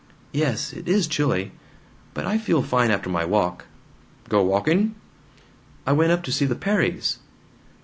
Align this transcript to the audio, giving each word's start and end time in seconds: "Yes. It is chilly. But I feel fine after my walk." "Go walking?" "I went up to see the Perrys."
"Yes. 0.31 0.73
It 0.73 0.87
is 0.89 1.05
chilly. 1.05 1.51
But 2.15 2.25
I 2.25 2.39
feel 2.39 2.63
fine 2.63 2.89
after 2.89 3.07
my 3.07 3.23
walk." 3.23 3.65
"Go 4.29 4.41
walking?" 4.41 4.95
"I 5.85 5.91
went 5.91 6.11
up 6.11 6.23
to 6.23 6.31
see 6.31 6.45
the 6.45 6.55
Perrys." 6.55 7.19